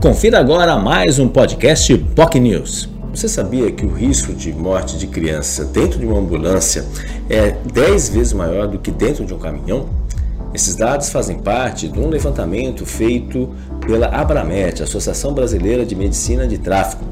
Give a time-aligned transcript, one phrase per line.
[0.00, 2.88] Confira agora mais um podcast POC News.
[3.12, 6.86] Você sabia que o risco de morte de criança dentro de uma ambulância
[7.28, 9.90] é 10 vezes maior do que dentro de um caminhão?
[10.54, 13.50] Esses dados fazem parte de um levantamento feito
[13.86, 17.04] pela Abramet, Associação Brasileira de Medicina de Tráfico.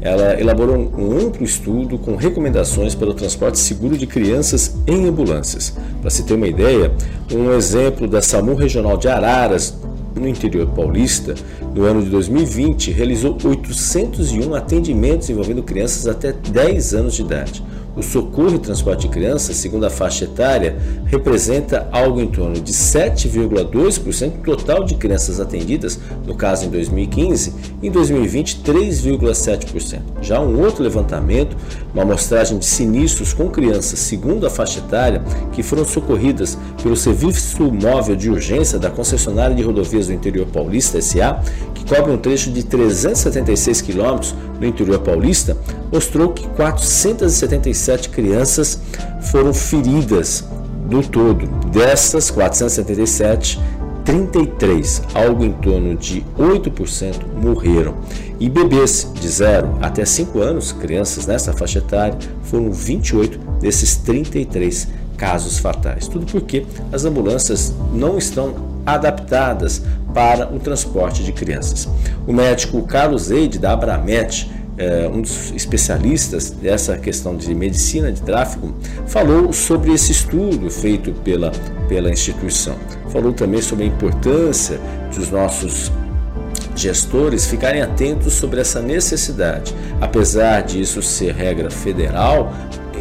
[0.00, 5.76] Ela elaborou um amplo estudo com recomendações para o transporte seguro de crianças em ambulâncias.
[6.00, 6.90] Para se ter uma ideia,
[7.30, 9.74] um exemplo da SAMU Regional de Araras,
[10.14, 11.34] no interior paulista,
[11.74, 17.62] no ano de 2020, realizou 801 atendimentos envolvendo crianças até 10 anos de idade.
[17.96, 20.76] O socorro e transporte de crianças, segundo a faixa etária,
[21.06, 27.52] representa algo em torno de 7,2% do total de crianças atendidas, no caso em 2015,
[27.82, 30.00] e em 2020 3,7%.
[30.22, 31.56] Já um outro levantamento,
[31.92, 35.22] uma amostragem de sinistros com crianças, segundo a faixa etária,
[35.52, 41.00] que foram socorridas pelo Serviço Móvel de Urgência da concessionária de rodovias do interior paulista
[41.00, 41.42] SA,
[41.74, 45.56] que cobre um trecho de 376 quilômetros no interior paulista,
[45.90, 48.80] mostrou que 477 crianças
[49.22, 50.44] foram feridas
[50.88, 51.46] no todo.
[51.70, 53.58] Dessas 477,
[54.04, 57.94] 33, algo em torno de 8%, morreram.
[58.38, 64.88] E bebês de 0 até 5 anos, crianças nessa faixa etária, foram 28 desses 33
[65.20, 66.08] casos fatais.
[66.08, 69.82] Tudo porque as ambulâncias não estão adaptadas
[70.14, 71.86] para o transporte de crianças.
[72.26, 78.22] O médico Carlos Eide, da Abramet, é, um dos especialistas dessa questão de medicina de
[78.22, 78.74] tráfego,
[79.06, 81.52] falou sobre esse estudo feito pela,
[81.86, 82.76] pela instituição.
[83.10, 84.80] Falou também sobre a importância
[85.14, 85.92] dos nossos
[86.74, 89.74] gestores ficarem atentos sobre essa necessidade.
[90.00, 92.50] Apesar disso ser regra federal,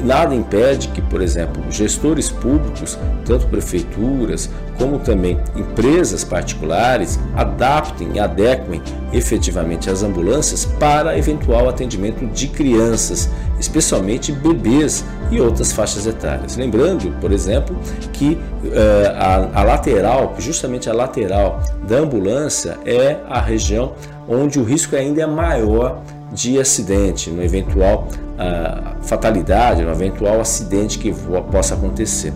[0.01, 8.19] nada impede que, por exemplo, gestores públicos, tanto prefeituras como também empresas particulares, adaptem e
[8.19, 16.55] adequem efetivamente as ambulâncias para eventual atendimento de crianças, especialmente bebês e outras faixas etárias.
[16.55, 17.75] Lembrando, por exemplo,
[18.13, 23.93] que uh, a, a lateral, justamente a lateral da ambulância é a região
[24.29, 26.01] onde o risco ainda é maior
[26.31, 31.11] de acidente, no eventual uh, fatalidade, no eventual acidente que
[31.51, 32.31] possa acontecer.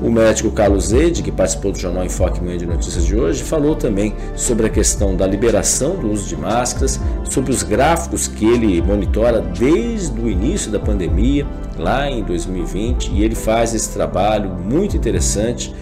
[0.00, 3.76] O médico Carlos Ede, que participou do jornal Enfoque Manhã de Notícias de hoje, falou
[3.76, 8.82] também sobre a questão da liberação do uso de máscaras, sobre os gráficos que ele
[8.82, 11.46] monitora desde o início da pandemia,
[11.78, 15.72] lá em 2020, e ele faz esse trabalho muito interessante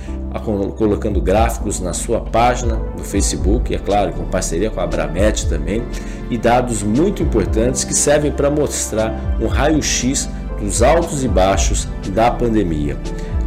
[0.77, 5.83] colocando gráficos na sua página do Facebook, é claro, com parceria com a Abramet também,
[6.31, 10.29] e dados muito importantes que servem para mostrar um raio-x
[10.61, 12.97] dos altos e baixos da pandemia.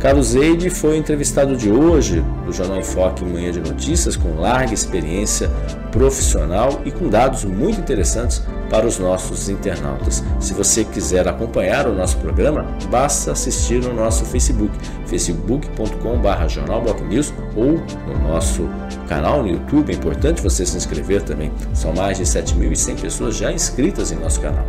[0.04, 5.50] Carlos Eide foi entrevistado de hoje do Jornal Enfoque Manhã de Notícias com larga experiência
[5.94, 10.22] profissional e com dados muito interessantes para os nossos internautas.
[10.42, 17.82] Se você quiser acompanhar o nosso programa, basta assistir no nosso Facebook, facebook.com.br jornalbocnews ou
[18.06, 18.70] no nosso
[19.08, 19.94] canal no YouTube.
[19.94, 21.50] É importante você se inscrever também.
[21.74, 24.66] São mais de 7.100 pessoas já inscritas em nosso canal.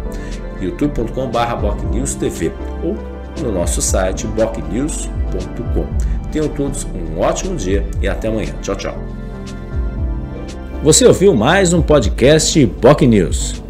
[0.61, 2.53] youtube.com.br TV
[2.85, 3.14] ou
[3.45, 5.87] no nosso site bocnews.com.
[6.33, 8.55] Tenham todos um ótimo dia e até amanhã.
[8.61, 8.99] Tchau, tchau.
[10.83, 13.64] Você ouviu mais um podcast Boc News.